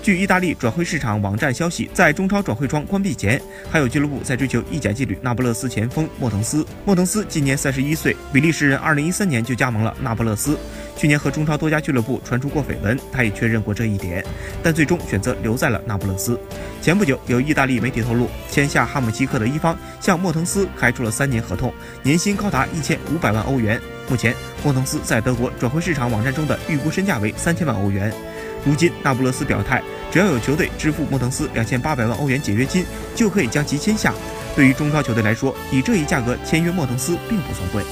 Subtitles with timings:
[0.00, 6.64] 据意大利转会市场网站消息，在中超转会窗关闭前，还有俱乐部在追求意甲劲旅那不勒斯前锋莫腾斯。
[6.84, 10.56] 莫腾斯今年三十一岁，比利时人，二零一三年就加盟了那不勒斯。
[10.96, 14.24] 去年和中超多家俱乐部传出过绯闻，他也确认过这一点，
[14.62, 16.38] 但最终选择留在了那不勒斯。
[16.80, 21.72] 前不久，有意大利媒体透露，签下哈姆西克的一方向莫腾斯开出了三年合同，
[22.02, 23.80] 年薪高达一千五百万欧元。
[24.08, 24.34] 目前，
[24.64, 28.10] 莫腾斯在德国转会市场网站中的预估身价为三千万欧元。
[28.68, 29.82] 如今，那不勒斯表态，
[30.12, 32.84] 只要有球队支付莫腾斯两千八百万欧元解约金，
[33.14, 34.12] 就可以将其签下。
[34.54, 37.82] 对于中超球队来说，以这一价格签约莫腾斯并不算贵。